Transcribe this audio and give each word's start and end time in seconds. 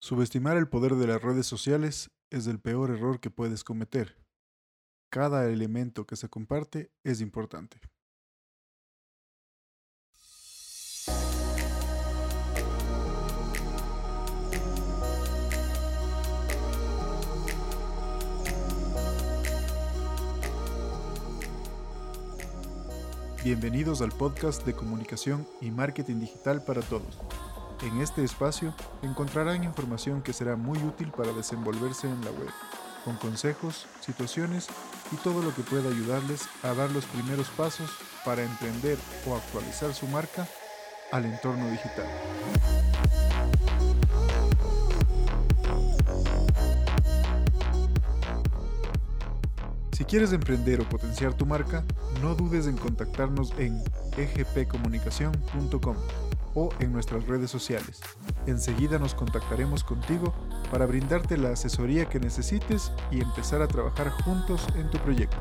Subestimar 0.00 0.56
el 0.56 0.68
poder 0.68 0.94
de 0.94 1.08
las 1.08 1.20
redes 1.20 1.46
sociales 1.46 2.12
es 2.30 2.46
el 2.46 2.60
peor 2.60 2.90
error 2.90 3.18
que 3.18 3.30
puedes 3.30 3.64
cometer. 3.64 4.16
Cada 5.10 5.50
elemento 5.50 6.06
que 6.06 6.14
se 6.14 6.28
comparte 6.28 6.92
es 7.02 7.20
importante. 7.20 7.80
Bienvenidos 23.42 24.00
al 24.02 24.12
podcast 24.12 24.64
de 24.64 24.74
comunicación 24.74 25.48
y 25.60 25.70
marketing 25.72 26.20
digital 26.20 26.62
para 26.62 26.82
todos 26.82 27.18
en 27.82 28.00
este 28.00 28.24
espacio 28.24 28.74
encontrarán 29.02 29.64
información 29.64 30.22
que 30.22 30.32
será 30.32 30.56
muy 30.56 30.78
útil 30.78 31.10
para 31.10 31.32
desenvolverse 31.32 32.08
en 32.08 32.24
la 32.24 32.30
web, 32.30 32.50
con 33.04 33.16
consejos, 33.16 33.86
situaciones 34.00 34.68
y 35.12 35.16
todo 35.16 35.42
lo 35.42 35.54
que 35.54 35.62
pueda 35.62 35.88
ayudarles 35.88 36.48
a 36.62 36.74
dar 36.74 36.90
los 36.90 37.04
primeros 37.06 37.48
pasos 37.48 37.90
para 38.24 38.42
emprender 38.42 38.98
o 39.26 39.36
actualizar 39.36 39.94
su 39.94 40.06
marca 40.08 40.46
al 41.12 41.24
entorno 41.24 41.70
digital. 41.70 42.06
Si 49.92 50.04
quieres 50.04 50.32
emprender 50.32 50.80
o 50.80 50.88
potenciar 50.88 51.34
tu 51.34 51.44
marca, 51.44 51.84
no 52.22 52.34
dudes 52.34 52.66
en 52.66 52.76
contactarnos 52.76 53.52
en 53.58 53.82
egpcomunicación.com 54.16 55.96
o 56.58 56.70
en 56.80 56.92
nuestras 56.92 57.26
redes 57.28 57.50
sociales. 57.50 58.00
Enseguida 58.46 58.98
nos 58.98 59.14
contactaremos 59.14 59.84
contigo 59.84 60.34
para 60.72 60.86
brindarte 60.86 61.36
la 61.36 61.50
asesoría 61.50 62.08
que 62.08 62.18
necesites 62.18 62.90
y 63.12 63.20
empezar 63.20 63.62
a 63.62 63.68
trabajar 63.68 64.10
juntos 64.10 64.66
en 64.74 64.90
tu 64.90 64.98
proyecto. 64.98 65.38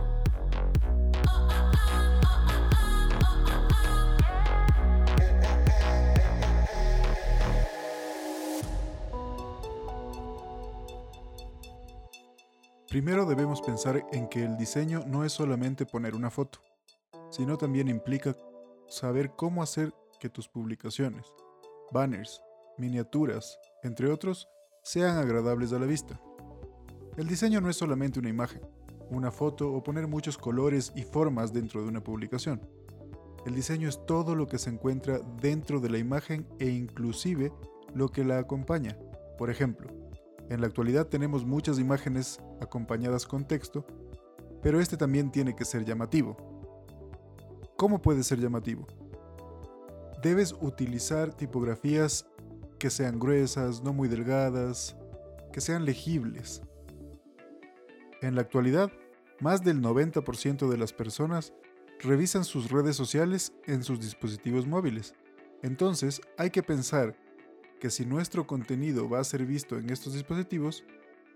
Primero 12.90 13.26
debemos 13.26 13.62
pensar 13.62 14.06
en 14.12 14.28
que 14.28 14.44
el 14.44 14.56
diseño 14.56 15.04
no 15.08 15.26
es 15.26 15.34
solamente 15.34 15.86
poner 15.86 16.16
una 16.16 16.30
foto, 16.30 16.60
sino 17.32 17.58
también 17.58 17.90
implica 17.90 18.36
saber 18.88 19.32
cómo 19.36 19.62
hacer 19.62 19.94
que 20.20 20.30
tus 20.30 20.48
publicaciones, 20.48 21.26
banners, 21.92 22.42
miniaturas, 22.78 23.60
entre 23.84 24.12
otros, 24.12 24.48
sean 24.84 25.18
agradables 25.18 25.74
a 25.74 25.80
la 25.80 25.86
vista. 25.86 26.20
El 27.18 27.28
diseño 27.28 27.62
no 27.62 27.70
es 27.70 27.78
solamente 27.78 28.20
una 28.20 28.30
imagen, 28.30 28.62
una 29.10 29.32
foto 29.32 29.72
o 29.72 29.84
poner 29.84 30.08
muchos 30.08 30.38
colores 30.38 30.92
y 30.96 31.04
formas 31.04 31.54
dentro 31.54 31.82
de 31.82 31.88
una 31.88 32.04
publicación. 32.04 32.62
El 33.46 33.56
diseño 33.56 33.88
es 33.88 34.06
todo 34.06 34.36
lo 34.36 34.48
que 34.48 34.58
se 34.58 34.70
encuentra 34.70 35.20
dentro 35.42 35.80
de 35.80 35.90
la 35.90 35.98
imagen 35.98 36.48
e 36.60 36.70
inclusive 36.70 37.52
lo 37.94 38.10
que 38.10 38.26
la 38.26 38.40
acompaña. 38.40 38.98
Por 39.38 39.50
ejemplo, 39.50 39.88
en 40.50 40.62
la 40.62 40.68
actualidad 40.68 41.08
tenemos 41.08 41.46
muchas 41.46 41.80
imágenes 41.80 42.40
acompañadas 42.62 43.26
con 43.26 43.46
texto, 43.46 43.86
pero 44.62 44.80
este 44.80 44.98
también 44.98 45.32
tiene 45.32 45.56
que 45.56 45.66
ser 45.66 45.86
llamativo. 45.86 46.36
¿Cómo 47.78 48.02
puede 48.02 48.24
ser 48.24 48.40
llamativo? 48.40 48.88
Debes 50.22 50.56
utilizar 50.62 51.34
tipografías 51.34 52.28
que 52.80 52.90
sean 52.90 53.20
gruesas, 53.20 53.84
no 53.84 53.94
muy 53.94 54.08
delgadas, 54.08 54.96
que 55.52 55.62
sean 55.62 55.86
legibles. 55.86 56.62
En 58.22 58.36
la 58.36 58.42
actualidad, 58.42 58.92
más 59.40 59.64
del 59.64 59.82
90% 59.82 60.70
de 60.70 60.78
las 60.78 60.94
personas 60.94 61.54
revisan 62.00 62.44
sus 62.44 62.70
redes 62.70 62.96
sociales 62.96 63.54
en 63.66 63.84
sus 63.84 64.00
dispositivos 64.00 64.68
móviles. 64.68 65.16
Entonces, 65.64 66.22
hay 66.38 66.50
que 66.50 66.64
pensar 66.64 67.16
que 67.80 67.90
si 67.90 68.06
nuestro 68.06 68.48
contenido 68.48 69.10
va 69.10 69.20
a 69.20 69.24
ser 69.24 69.46
visto 69.46 69.78
en 69.78 69.90
estos 69.90 70.14
dispositivos, 70.14 70.84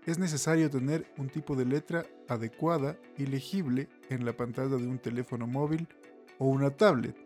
es 0.06 0.18
necesario 0.18 0.68
tener 0.68 1.06
un 1.16 1.28
tipo 1.28 1.54
de 1.54 1.64
letra 1.64 2.04
adecuada 2.28 2.98
y 3.16 3.26
legible 3.26 3.88
en 4.08 4.24
la 4.24 4.36
pantalla 4.36 4.76
de 4.76 4.88
un 4.88 4.98
teléfono 4.98 5.46
móvil 5.46 5.86
o 6.38 6.46
una 6.46 6.70
tablet, 6.70 7.16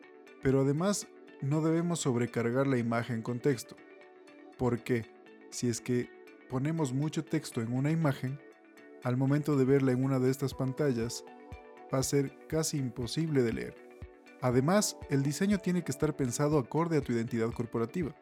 pero 0.42 0.60
además 0.60 1.06
no 1.40 1.60
debemos 1.60 2.00
sobrecargar 2.00 2.66
la 2.66 2.78
imagen 2.78 3.22
con 3.22 3.40
texto, 3.40 3.76
porque 4.58 5.04
si 5.50 5.68
es 5.68 5.80
que 5.80 6.10
ponemos 6.48 6.92
mucho 6.92 7.24
texto 7.24 7.60
en 7.60 7.72
una 7.72 7.90
imagen, 7.90 8.38
al 9.04 9.16
momento 9.16 9.56
de 9.56 9.64
verla 9.64 9.92
en 9.92 10.04
una 10.04 10.18
de 10.18 10.30
estas 10.30 10.54
pantallas, 10.54 11.24
va 11.92 11.98
a 11.98 12.02
ser 12.02 12.36
casi 12.48 12.78
imposible 12.78 13.42
de 13.42 13.52
leer. 13.52 13.74
Además, 14.40 14.96
el 15.10 15.22
diseño 15.22 15.58
tiene 15.58 15.82
que 15.82 15.92
estar 15.92 16.16
pensado 16.16 16.58
acorde 16.58 16.98
a 16.98 17.00
tu 17.00 17.12
identidad 17.12 17.50
corporativa. 17.52 18.14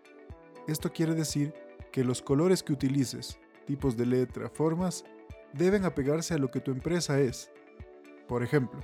Esto 0.69 0.93
quiere 0.93 1.15
decir 1.15 1.53
que 1.93 2.05
los 2.05 2.23
colores 2.23 2.63
que 2.63 2.73
utilices, 2.73 3.39
tipos 3.67 3.97
de 3.97 4.07
letra, 4.07 4.49
formas, 4.49 5.05
deben 5.53 5.85
apegarse 5.85 6.35
a 6.35 6.39
lo 6.39 6.51
que 6.51 6.61
tu 6.61 6.71
empresa 6.71 7.21
es. 7.21 7.51
Por 8.29 8.43
ejemplo, 8.43 8.81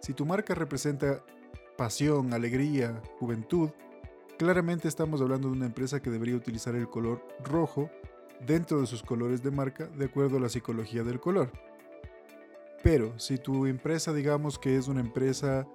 si 0.00 0.14
tu 0.14 0.26
marca 0.26 0.54
representa 0.54 1.24
pasión, 1.78 2.34
alegría, 2.34 3.00
juventud, 3.20 3.70
claramente 4.36 4.88
estamos 4.88 5.20
hablando 5.20 5.48
de 5.48 5.54
una 5.54 5.66
empresa 5.66 6.02
que 6.02 6.10
debería 6.10 6.34
utilizar 6.34 6.74
el 6.74 6.88
color 6.88 7.24
rojo 7.44 7.88
dentro 8.44 8.80
de 8.80 8.86
sus 8.86 9.00
colores 9.00 9.44
de 9.44 9.52
marca 9.52 9.86
de 9.86 10.06
acuerdo 10.06 10.38
a 10.38 10.40
la 10.40 10.48
psicología 10.48 11.04
del 11.04 11.20
color. 11.20 11.52
Pero 12.82 13.16
si 13.20 13.38
tu 13.38 13.64
empresa 13.66 14.12
digamos 14.12 14.58
que 14.58 14.76
es 14.76 14.88
una 14.88 15.00
empresa 15.00 15.68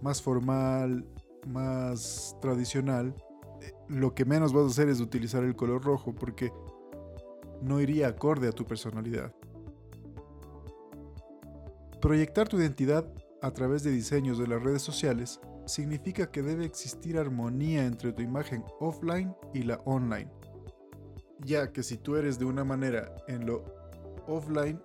más 0.00 0.22
formal, 0.22 1.04
más 1.44 2.36
tradicional, 2.40 3.12
eh, 3.60 3.72
lo 3.88 4.14
que 4.14 4.24
menos 4.24 4.52
vas 4.52 4.64
a 4.64 4.68
hacer 4.68 4.88
es 4.88 5.00
utilizar 5.00 5.42
el 5.42 5.56
color 5.56 5.82
rojo 5.82 6.14
porque 6.14 6.52
no 7.60 7.80
iría 7.80 8.06
acorde 8.06 8.46
a 8.46 8.52
tu 8.52 8.64
personalidad. 8.64 9.34
Proyectar 12.00 12.48
tu 12.48 12.58
identidad 12.58 13.12
a 13.42 13.50
través 13.50 13.82
de 13.82 13.90
diseños 13.90 14.38
de 14.38 14.46
las 14.46 14.62
redes 14.62 14.82
sociales 14.82 15.40
significa 15.66 16.30
que 16.30 16.42
debe 16.42 16.64
existir 16.64 17.18
armonía 17.18 17.84
entre 17.84 18.12
tu 18.12 18.22
imagen 18.22 18.64
offline 18.80 19.34
y 19.52 19.64
la 19.64 19.78
online. 19.84 20.30
Ya 21.40 21.72
que 21.72 21.82
si 21.82 21.98
tú 21.98 22.16
eres 22.16 22.38
de 22.38 22.44
una 22.44 22.64
manera 22.64 23.12
en 23.26 23.46
lo 23.46 23.64
offline, 24.28 24.80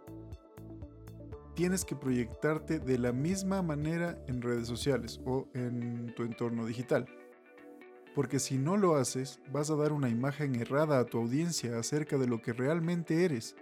tienes 1.55 1.85
que 1.85 1.95
proyectarte 1.95 2.79
de 2.79 2.97
la 2.97 3.11
misma 3.11 3.61
manera 3.61 4.17
en 4.27 4.41
redes 4.41 4.67
sociales 4.67 5.19
o 5.25 5.47
en 5.53 6.13
tu 6.15 6.23
entorno 6.23 6.65
digital. 6.65 7.05
Porque 8.15 8.39
si 8.39 8.57
no 8.57 8.77
lo 8.77 8.95
haces, 8.95 9.39
vas 9.51 9.69
a 9.69 9.75
dar 9.75 9.91
una 9.91 10.09
imagen 10.09 10.55
errada 10.55 10.99
a 10.99 11.05
tu 11.05 11.19
audiencia 11.19 11.77
acerca 11.77 12.17
de 12.17 12.27
lo 12.27 12.41
que 12.41 12.53
realmente 12.53 13.23
eres. 13.23 13.55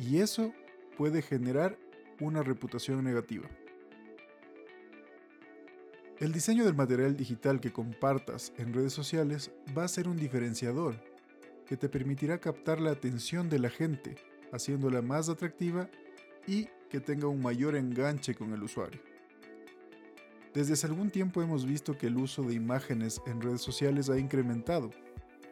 Y 0.00 0.18
eso 0.18 0.52
puede 0.98 1.22
generar 1.22 1.78
una 2.20 2.42
reputación 2.42 3.04
negativa. 3.04 3.48
El 6.22 6.30
diseño 6.30 6.64
del 6.64 6.76
material 6.76 7.16
digital 7.16 7.58
que 7.58 7.72
compartas 7.72 8.52
en 8.56 8.72
redes 8.72 8.92
sociales 8.92 9.50
va 9.76 9.82
a 9.82 9.88
ser 9.88 10.06
un 10.06 10.16
diferenciador 10.16 10.94
que 11.66 11.76
te 11.76 11.88
permitirá 11.88 12.38
captar 12.38 12.80
la 12.80 12.92
atención 12.92 13.50
de 13.50 13.58
la 13.58 13.70
gente, 13.70 14.14
haciéndola 14.52 15.02
más 15.02 15.28
atractiva 15.28 15.90
y 16.46 16.68
que 16.88 17.00
tenga 17.00 17.26
un 17.26 17.42
mayor 17.42 17.74
enganche 17.74 18.36
con 18.36 18.52
el 18.52 18.62
usuario. 18.62 19.00
Desde 20.54 20.74
hace 20.74 20.86
algún 20.86 21.10
tiempo 21.10 21.42
hemos 21.42 21.66
visto 21.66 21.98
que 21.98 22.06
el 22.06 22.16
uso 22.16 22.44
de 22.44 22.54
imágenes 22.54 23.20
en 23.26 23.40
redes 23.40 23.62
sociales 23.62 24.08
ha 24.08 24.16
incrementado, 24.16 24.90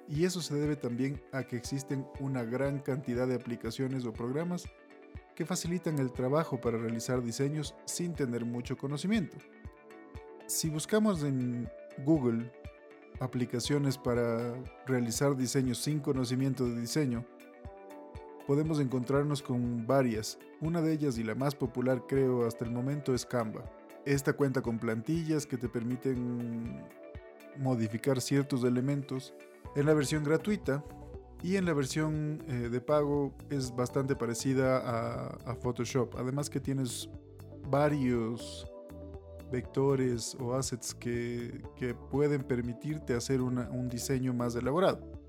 y 0.08 0.24
eso 0.24 0.40
se 0.40 0.54
debe 0.54 0.76
también 0.76 1.20
a 1.32 1.42
que 1.42 1.56
existen 1.56 2.06
una 2.20 2.44
gran 2.44 2.78
cantidad 2.78 3.26
de 3.26 3.34
aplicaciones 3.34 4.04
o 4.04 4.12
programas 4.12 4.68
que 5.34 5.44
facilitan 5.44 5.98
el 5.98 6.12
trabajo 6.12 6.60
para 6.60 6.78
realizar 6.78 7.24
diseños 7.24 7.74
sin 7.86 8.14
tener 8.14 8.44
mucho 8.44 8.76
conocimiento. 8.76 9.36
Si 10.50 10.68
buscamos 10.68 11.22
en 11.22 11.70
Google 12.04 12.50
aplicaciones 13.20 13.96
para 13.96 14.52
realizar 14.84 15.36
diseños 15.36 15.78
sin 15.78 16.00
conocimiento 16.00 16.64
de 16.64 16.80
diseño, 16.80 17.24
podemos 18.48 18.80
encontrarnos 18.80 19.42
con 19.42 19.86
varias. 19.86 20.40
Una 20.60 20.82
de 20.82 20.92
ellas 20.92 21.18
y 21.18 21.22
la 21.22 21.36
más 21.36 21.54
popular 21.54 22.02
creo 22.08 22.48
hasta 22.48 22.64
el 22.64 22.72
momento 22.72 23.14
es 23.14 23.24
Canva. 23.24 23.62
Esta 24.04 24.32
cuenta 24.32 24.60
con 24.60 24.80
plantillas 24.80 25.46
que 25.46 25.56
te 25.56 25.68
permiten 25.68 26.84
modificar 27.56 28.20
ciertos 28.20 28.64
elementos. 28.64 29.32
En 29.76 29.86
la 29.86 29.94
versión 29.94 30.24
gratuita 30.24 30.84
y 31.44 31.56
en 31.56 31.64
la 31.64 31.74
versión 31.74 32.42
eh, 32.48 32.68
de 32.68 32.80
pago 32.80 33.32
es 33.50 33.72
bastante 33.76 34.16
parecida 34.16 34.78
a, 34.78 35.26
a 35.48 35.54
Photoshop. 35.54 36.16
Además 36.18 36.50
que 36.50 36.58
tienes 36.58 37.08
varios 37.68 38.66
vectores 39.50 40.36
o 40.40 40.54
assets 40.54 40.94
que, 40.94 41.62
pueden 42.10 42.42
permitirte 42.42 43.14
hacer 43.14 43.40
un 43.40 43.88
diseño 43.88 44.32
más 44.32 44.54
elaborado. 44.54 45.20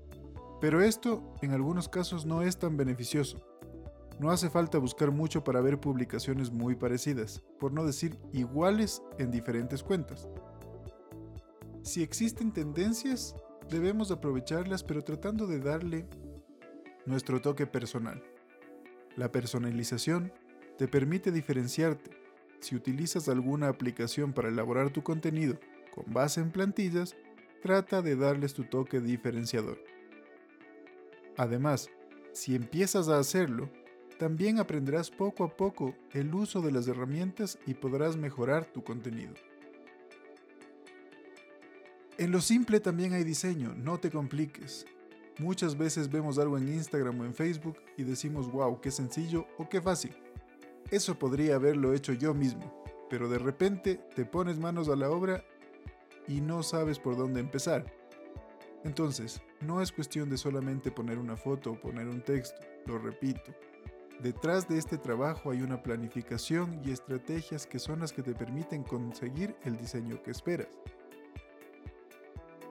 Pero 0.60 0.80
esto 0.80 1.34
en 1.42 1.50
algunos 1.50 1.88
casos 1.88 2.24
no 2.24 2.42
es 2.42 2.56
tan 2.56 2.76
beneficioso. 2.76 3.40
No 4.20 4.30
hace 4.30 4.48
falta 4.48 4.78
buscar 4.78 5.10
mucho 5.10 5.42
para 5.42 5.60
ver 5.60 5.80
publicaciones 5.80 6.52
muy 6.52 6.76
parecidas, 6.76 7.42
por 7.58 7.72
no 7.72 7.84
decir 7.84 8.16
iguales 8.32 9.02
en 9.18 9.32
diferentes 9.32 9.82
cuentas. 9.82 10.28
Si 11.82 12.00
existen 12.00 12.52
tendencias, 12.52 13.34
debemos 13.68 14.12
aprovecharlas 14.12 14.84
pero 14.84 15.02
tratando 15.02 15.48
de 15.48 15.58
darle 15.58 16.06
nuestro 17.06 17.40
toque 17.40 17.66
personal. 17.66 18.22
La 19.16 19.32
personalización 19.32 20.32
te 20.78 20.86
permite 20.86 21.32
diferenciarte. 21.32 22.21
Si 22.62 22.76
utilizas 22.76 23.28
alguna 23.28 23.68
aplicación 23.68 24.32
para 24.32 24.48
elaborar 24.48 24.90
tu 24.90 25.02
contenido 25.02 25.58
con 25.92 26.04
base 26.14 26.40
en 26.40 26.52
plantillas, 26.52 27.16
trata 27.60 28.02
de 28.02 28.14
darles 28.14 28.54
tu 28.54 28.62
toque 28.62 29.00
diferenciador. 29.00 29.82
Además, 31.36 31.90
si 32.32 32.54
empiezas 32.54 33.08
a 33.08 33.18
hacerlo, 33.18 33.68
también 34.16 34.60
aprenderás 34.60 35.10
poco 35.10 35.42
a 35.42 35.56
poco 35.56 35.96
el 36.12 36.32
uso 36.32 36.62
de 36.62 36.70
las 36.70 36.86
herramientas 36.86 37.58
y 37.66 37.74
podrás 37.74 38.16
mejorar 38.16 38.64
tu 38.66 38.84
contenido. 38.84 39.34
En 42.16 42.30
lo 42.30 42.40
simple 42.40 42.78
también 42.78 43.12
hay 43.12 43.24
diseño, 43.24 43.74
no 43.74 43.98
te 43.98 44.08
compliques. 44.08 44.86
Muchas 45.40 45.76
veces 45.76 46.08
vemos 46.08 46.38
algo 46.38 46.58
en 46.58 46.68
Instagram 46.68 47.18
o 47.20 47.24
en 47.24 47.34
Facebook 47.34 47.78
y 47.96 48.04
decimos, 48.04 48.52
wow, 48.52 48.80
qué 48.80 48.92
sencillo 48.92 49.48
o 49.58 49.68
qué 49.68 49.80
fácil. 49.80 50.14
Eso 50.92 51.18
podría 51.18 51.54
haberlo 51.54 51.94
hecho 51.94 52.12
yo 52.12 52.34
mismo, 52.34 52.84
pero 53.08 53.26
de 53.26 53.38
repente 53.38 53.98
te 54.14 54.26
pones 54.26 54.58
manos 54.58 54.90
a 54.90 54.94
la 54.94 55.10
obra 55.10 55.42
y 56.28 56.42
no 56.42 56.62
sabes 56.62 56.98
por 56.98 57.16
dónde 57.16 57.40
empezar. 57.40 57.90
Entonces, 58.84 59.40
no 59.62 59.80
es 59.80 59.90
cuestión 59.90 60.28
de 60.28 60.36
solamente 60.36 60.90
poner 60.90 61.16
una 61.16 61.34
foto 61.34 61.72
o 61.72 61.80
poner 61.80 62.08
un 62.08 62.20
texto, 62.20 62.60
lo 62.84 62.98
repito. 62.98 63.54
Detrás 64.20 64.68
de 64.68 64.76
este 64.76 64.98
trabajo 64.98 65.50
hay 65.50 65.62
una 65.62 65.82
planificación 65.82 66.82
y 66.84 66.90
estrategias 66.90 67.66
que 67.66 67.78
son 67.78 68.00
las 68.00 68.12
que 68.12 68.22
te 68.22 68.34
permiten 68.34 68.82
conseguir 68.82 69.56
el 69.64 69.78
diseño 69.78 70.22
que 70.22 70.30
esperas. 70.30 70.68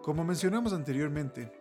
Como 0.03 0.23
mencionamos 0.23 0.73
anteriormente, 0.73 1.51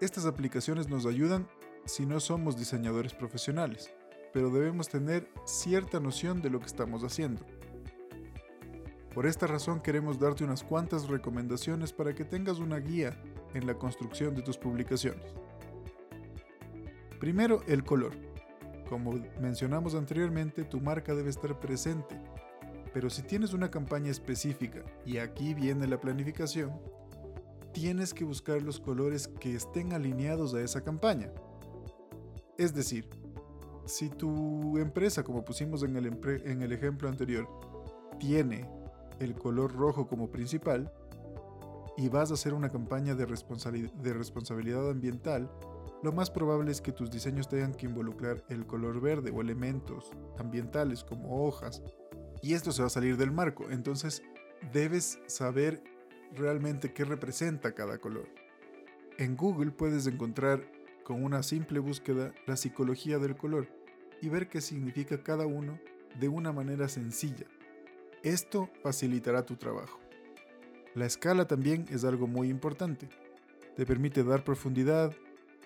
estas 0.00 0.24
aplicaciones 0.24 0.88
nos 0.88 1.04
ayudan 1.04 1.46
si 1.84 2.06
no 2.06 2.18
somos 2.18 2.56
diseñadores 2.56 3.12
profesionales, 3.12 3.92
pero 4.32 4.50
debemos 4.50 4.88
tener 4.88 5.28
cierta 5.44 6.00
noción 6.00 6.40
de 6.40 6.50
lo 6.50 6.60
que 6.60 6.66
estamos 6.66 7.04
haciendo. 7.04 7.44
Por 9.14 9.26
esta 9.26 9.46
razón 9.46 9.80
queremos 9.80 10.18
darte 10.18 10.42
unas 10.42 10.64
cuantas 10.64 11.08
recomendaciones 11.08 11.92
para 11.92 12.14
que 12.14 12.24
tengas 12.24 12.58
una 12.58 12.78
guía 12.78 13.20
en 13.52 13.66
la 13.66 13.74
construcción 13.74 14.34
de 14.34 14.42
tus 14.42 14.56
publicaciones. 14.56 15.34
Primero, 17.20 17.62
el 17.68 17.84
color. 17.84 18.14
Como 18.88 19.12
mencionamos 19.40 19.94
anteriormente, 19.94 20.64
tu 20.64 20.80
marca 20.80 21.14
debe 21.14 21.30
estar 21.30 21.58
presente, 21.60 22.20
pero 22.92 23.08
si 23.10 23.22
tienes 23.22 23.52
una 23.52 23.70
campaña 23.70 24.10
específica, 24.10 24.82
y 25.06 25.18
aquí 25.18 25.54
viene 25.54 25.86
la 25.86 26.00
planificación, 26.00 26.72
tienes 27.72 28.12
que 28.12 28.24
buscar 28.24 28.60
los 28.62 28.80
colores 28.80 29.28
que 29.28 29.54
estén 29.54 29.92
alineados 29.92 30.54
a 30.54 30.60
esa 30.60 30.82
campaña. 30.82 31.30
Es 32.58 32.74
decir, 32.74 33.08
si 33.86 34.08
tu 34.08 34.78
empresa, 34.78 35.22
como 35.22 35.44
pusimos 35.44 35.82
en 35.82 35.96
el, 35.96 36.72
ejemplo 36.72 37.08
anterior, 37.08 37.48
tiene 38.18 38.68
el 39.18 39.34
color 39.34 39.74
rojo 39.74 40.06
como 40.06 40.30
principal 40.30 40.92
y 41.96 42.08
vas 42.08 42.30
a 42.30 42.34
hacer 42.34 42.54
una 42.54 42.70
campaña 42.70 43.14
de 43.14 43.26
responsabilidad 43.26 44.90
ambiental, 44.90 45.50
lo 46.02 46.10
más 46.10 46.30
probable 46.30 46.72
es 46.72 46.80
que 46.80 46.90
tus 46.90 47.12
diseños 47.12 47.48
tengan 47.48 47.74
que 47.74 47.86
involucrar 47.86 48.42
el 48.48 48.66
color 48.66 49.00
verde 49.00 49.30
o 49.30 49.40
elementos 49.40 50.10
ambientales 50.36 51.04
como 51.04 51.46
hojas. 51.46 51.80
Y 52.42 52.54
esto 52.54 52.72
se 52.72 52.82
va 52.82 52.88
a 52.88 52.90
salir 52.90 53.16
del 53.16 53.30
marco, 53.30 53.70
entonces 53.70 54.22
debes 54.72 55.20
saber 55.26 55.80
realmente 56.34 56.92
qué 56.92 57.04
representa 57.04 57.72
cada 57.72 57.98
color. 57.98 58.28
En 59.18 59.36
Google 59.36 59.70
puedes 59.70 60.08
encontrar 60.08 60.66
con 61.04 61.24
una 61.24 61.42
simple 61.42 61.78
búsqueda 61.78 62.32
la 62.46 62.56
psicología 62.56 63.18
del 63.18 63.36
color 63.36 63.68
y 64.20 64.28
ver 64.28 64.48
qué 64.48 64.60
significa 64.60 65.22
cada 65.22 65.46
uno 65.46 65.78
de 66.18 66.28
una 66.28 66.52
manera 66.52 66.88
sencilla. 66.88 67.46
Esto 68.22 68.70
facilitará 68.82 69.44
tu 69.44 69.56
trabajo. 69.56 69.98
La 70.94 71.06
escala 71.06 71.46
también 71.46 71.86
es 71.90 72.04
algo 72.04 72.26
muy 72.26 72.48
importante. 72.48 73.08
Te 73.76 73.86
permite 73.86 74.22
dar 74.22 74.44
profundidad, 74.44 75.12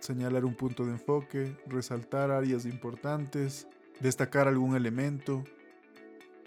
señalar 0.00 0.44
un 0.44 0.54
punto 0.54 0.84
de 0.84 0.92
enfoque, 0.92 1.56
resaltar 1.66 2.30
áreas 2.30 2.64
importantes, 2.64 3.66
destacar 4.00 4.48
algún 4.48 4.76
elemento. 4.76 5.42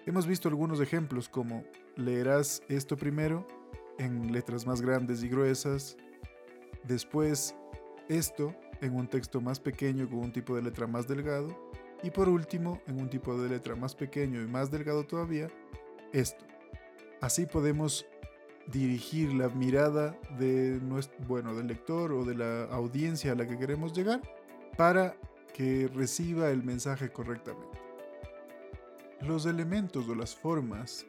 Hemos 0.05 0.25
visto 0.25 0.47
algunos 0.47 0.79
ejemplos 0.79 1.27
como 1.27 1.63
leerás 1.95 2.63
esto 2.69 2.95
primero 2.95 3.45
en 3.97 4.31
letras 4.31 4.65
más 4.65 4.81
grandes 4.81 5.21
y 5.23 5.27
gruesas. 5.27 5.97
Después, 6.87 7.55
esto 8.07 8.55
en 8.81 8.95
un 8.95 9.07
texto 9.07 9.41
más 9.41 9.59
pequeño 9.59 10.09
con 10.09 10.19
un 10.19 10.31
tipo 10.31 10.55
de 10.55 10.61
letra 10.61 10.87
más 10.87 11.07
delgado. 11.07 11.71
Y 12.03 12.11
por 12.11 12.29
último, 12.29 12.81
en 12.87 12.99
un 12.99 13.09
tipo 13.09 13.39
de 13.39 13.49
letra 13.49 13.75
más 13.75 13.95
pequeño 13.95 14.41
y 14.41 14.47
más 14.47 14.71
delgado 14.71 15.03
todavía, 15.03 15.49
esto. 16.13 16.45
Así 17.21 17.45
podemos 17.45 18.05
dirigir 18.67 19.33
la 19.33 19.49
mirada 19.49 20.17
de 20.37 20.79
nuestro, 20.81 21.17
bueno, 21.27 21.55
del 21.55 21.67
lector 21.67 22.11
o 22.13 22.23
de 22.23 22.35
la 22.35 22.63
audiencia 22.65 23.31
a 23.31 23.35
la 23.35 23.47
que 23.47 23.57
queremos 23.57 23.93
llegar 23.93 24.21
para 24.77 25.15
que 25.53 25.89
reciba 25.93 26.51
el 26.51 26.63
mensaje 26.63 27.11
correctamente. 27.11 27.77
Los 29.21 29.45
elementos 29.45 30.07
o 30.07 30.15
las 30.15 30.35
formas 30.35 31.05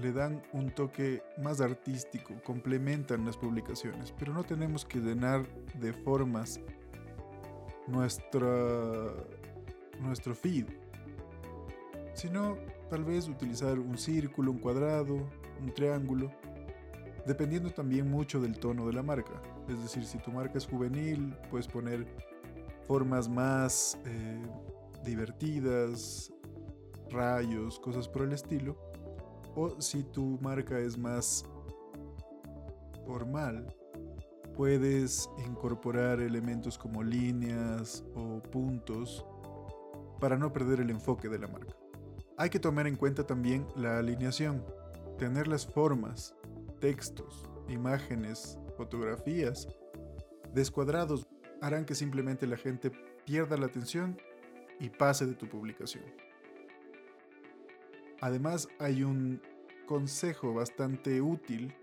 le 0.00 0.12
dan 0.12 0.42
un 0.52 0.70
toque 0.70 1.22
más 1.42 1.60
artístico, 1.60 2.34
complementan 2.44 3.24
las 3.24 3.36
publicaciones, 3.36 4.12
pero 4.18 4.32
no 4.32 4.44
tenemos 4.44 4.84
que 4.84 4.98
llenar 4.98 5.46
de 5.74 5.92
formas 5.92 6.60
nuestro 7.86 9.24
feed, 10.34 10.66
sino 12.14 12.56
tal 12.90 13.04
vez 13.04 13.28
utilizar 13.28 13.78
un 13.78 13.96
círculo, 13.96 14.50
un 14.50 14.58
cuadrado, 14.58 15.14
un 15.60 15.72
triángulo, 15.74 16.32
dependiendo 17.26 17.70
también 17.70 18.10
mucho 18.10 18.40
del 18.40 18.58
tono 18.58 18.86
de 18.86 18.92
la 18.92 19.02
marca. 19.02 19.40
Es 19.68 19.80
decir, 19.82 20.04
si 20.04 20.18
tu 20.18 20.30
marca 20.30 20.58
es 20.58 20.66
juvenil, 20.66 21.36
puedes 21.50 21.68
poner 21.68 22.06
formas 22.86 23.28
más 23.28 23.98
eh, 24.04 24.42
divertidas, 25.04 26.32
rayos, 27.10 27.78
cosas 27.78 28.08
por 28.08 28.22
el 28.22 28.32
estilo 28.32 28.93
o 29.54 29.80
si 29.80 30.02
tu 30.02 30.38
marca 30.40 30.78
es 30.78 30.98
más 30.98 31.44
formal, 33.06 33.66
puedes 34.54 35.28
incorporar 35.46 36.20
elementos 36.20 36.78
como 36.78 37.02
líneas 37.02 38.04
o 38.14 38.40
puntos 38.42 39.24
para 40.20 40.36
no 40.36 40.52
perder 40.52 40.80
el 40.80 40.90
enfoque 40.90 41.28
de 41.28 41.38
la 41.38 41.48
marca. 41.48 41.74
Hay 42.36 42.50
que 42.50 42.60
tomar 42.60 42.86
en 42.86 42.96
cuenta 42.96 43.26
también 43.26 43.66
la 43.76 43.98
alineación, 43.98 44.64
tener 45.18 45.46
las 45.46 45.66
formas, 45.66 46.34
textos, 46.80 47.44
imágenes, 47.68 48.58
fotografías 48.76 49.68
descuadrados 50.54 51.26
harán 51.60 51.84
que 51.84 51.94
simplemente 51.94 52.46
la 52.46 52.56
gente 52.56 52.90
pierda 53.24 53.56
la 53.56 53.66
atención 53.66 54.16
y 54.80 54.88
pase 54.90 55.26
de 55.26 55.34
tu 55.34 55.48
publicación. 55.48 56.04
Además, 58.20 58.68
hay 58.78 59.02
un 59.02 59.40
consejo 59.86 60.54
bastante 60.54 61.20
útil 61.20 61.74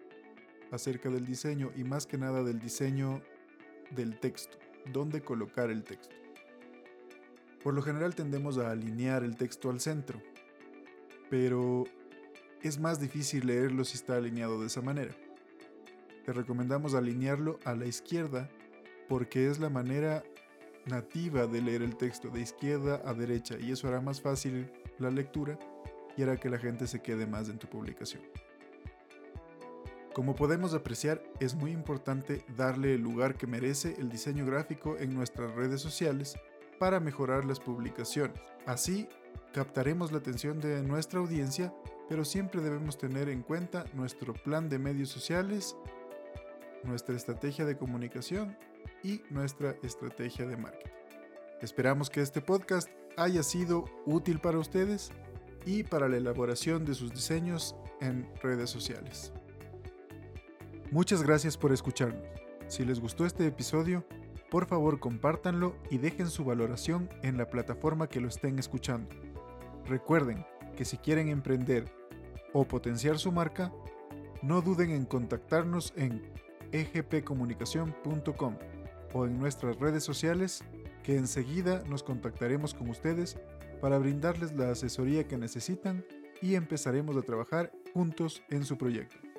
acerca 0.71 1.09
del 1.09 1.25
diseño 1.25 1.71
y 1.75 1.83
más 1.83 2.05
que 2.05 2.17
nada 2.17 2.43
del 2.43 2.59
diseño 2.59 3.21
del 3.91 4.19
texto, 4.19 4.57
dónde 4.91 5.21
colocar 5.21 5.69
el 5.69 5.83
texto. 5.83 6.15
Por 7.63 7.73
lo 7.73 7.81
general 7.81 8.15
tendemos 8.15 8.57
a 8.57 8.71
alinear 8.71 9.23
el 9.23 9.35
texto 9.35 9.69
al 9.69 9.79
centro, 9.79 10.19
pero 11.29 11.83
es 12.61 12.79
más 12.79 12.99
difícil 12.99 13.47
leerlo 13.47 13.83
si 13.83 13.97
está 13.97 14.15
alineado 14.15 14.59
de 14.59 14.67
esa 14.67 14.81
manera. 14.81 15.15
Te 16.25 16.33
recomendamos 16.33 16.95
alinearlo 16.95 17.59
a 17.65 17.75
la 17.75 17.85
izquierda 17.85 18.49
porque 19.07 19.47
es 19.47 19.59
la 19.59 19.69
manera 19.69 20.23
nativa 20.85 21.45
de 21.45 21.61
leer 21.61 21.81
el 21.83 21.97
texto 21.97 22.29
de 22.29 22.41
izquierda 22.41 23.01
a 23.05 23.13
derecha 23.13 23.57
y 23.59 23.71
eso 23.71 23.87
hará 23.87 24.01
más 24.01 24.21
fácil 24.21 24.71
la 24.97 25.11
lectura 25.11 25.59
y 26.17 26.23
hará 26.23 26.37
que 26.37 26.49
la 26.49 26.59
gente 26.59 26.87
se 26.87 27.01
quede 27.01 27.25
más 27.25 27.49
en 27.49 27.57
tu 27.57 27.67
publicación. 27.67 28.21
Como 30.13 30.35
podemos 30.35 30.73
apreciar, 30.73 31.23
es 31.39 31.55
muy 31.55 31.71
importante 31.71 32.43
darle 32.57 32.95
el 32.95 33.01
lugar 33.01 33.35
que 33.35 33.47
merece 33.47 33.95
el 33.97 34.09
diseño 34.09 34.45
gráfico 34.45 34.97
en 34.97 35.13
nuestras 35.13 35.55
redes 35.55 35.79
sociales 35.79 36.35
para 36.79 36.99
mejorar 36.99 37.45
las 37.45 37.61
publicaciones. 37.61 38.37
Así, 38.65 39.07
captaremos 39.53 40.11
la 40.11 40.17
atención 40.17 40.59
de 40.59 40.83
nuestra 40.83 41.19
audiencia, 41.19 41.73
pero 42.09 42.25
siempre 42.25 42.61
debemos 42.61 42.97
tener 42.97 43.29
en 43.29 43.41
cuenta 43.41 43.85
nuestro 43.93 44.33
plan 44.33 44.67
de 44.67 44.79
medios 44.79 45.07
sociales, 45.07 45.77
nuestra 46.83 47.15
estrategia 47.15 47.63
de 47.63 47.77
comunicación 47.77 48.57
y 49.03 49.21
nuestra 49.29 49.75
estrategia 49.81 50.45
de 50.45 50.57
marketing. 50.57 50.91
Esperamos 51.61 52.09
que 52.09 52.21
este 52.21 52.41
podcast 52.41 52.89
haya 53.15 53.43
sido 53.43 53.85
útil 54.05 54.39
para 54.39 54.57
ustedes 54.57 55.11
y 55.65 55.83
para 55.83 56.07
la 56.09 56.17
elaboración 56.17 56.85
de 56.85 56.95
sus 56.95 57.11
diseños 57.11 57.75
en 57.99 58.27
redes 58.41 58.69
sociales. 58.69 59.31
Muchas 60.91 61.23
gracias 61.23 61.57
por 61.57 61.71
escucharnos. 61.71 62.23
Si 62.67 62.85
les 62.85 62.99
gustó 62.99 63.25
este 63.25 63.45
episodio, 63.45 64.05
por 64.49 64.65
favor 64.65 64.99
compártanlo 64.99 65.75
y 65.89 65.97
dejen 65.97 66.29
su 66.29 66.43
valoración 66.43 67.09
en 67.23 67.37
la 67.37 67.49
plataforma 67.49 68.07
que 68.07 68.19
lo 68.19 68.27
estén 68.27 68.59
escuchando. 68.59 69.09
Recuerden 69.85 70.45
que 70.75 70.85
si 70.85 70.97
quieren 70.97 71.29
emprender 71.29 71.85
o 72.53 72.65
potenciar 72.65 73.17
su 73.17 73.31
marca, 73.31 73.71
no 74.41 74.61
duden 74.61 74.91
en 74.91 75.05
contactarnos 75.05 75.93
en 75.95 76.21
egpcomunicación.com 76.71 78.57
o 79.13 79.25
en 79.25 79.39
nuestras 79.39 79.77
redes 79.77 80.03
sociales 80.03 80.63
que 81.03 81.15
enseguida 81.15 81.83
nos 81.87 82.03
contactaremos 82.03 82.73
con 82.73 82.89
ustedes 82.89 83.37
para 83.81 83.97
brindarles 83.97 84.53
la 84.53 84.71
asesoría 84.71 85.27
que 85.27 85.37
necesitan 85.37 86.05
y 86.41 86.55
empezaremos 86.55 87.17
a 87.17 87.23
trabajar 87.23 87.71
juntos 87.93 88.41
en 88.49 88.63
su 88.63 88.77
proyecto. 88.77 89.30